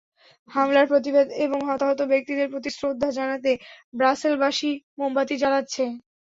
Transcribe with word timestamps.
হামলার 0.49 0.85
প্রতিবাদ 0.87 1.27
এবং 1.45 1.59
হতাহত 1.69 1.99
ব্যক্তিদের 2.11 2.51
প্রতি 2.51 2.69
শ্রদ্ধা 2.71 3.09
জানাতে 3.17 3.51
ব্রাসেলসবাসী 3.93 4.69
মোমবাতি 4.97 5.35
জ্বেলেছেন। 5.41 5.89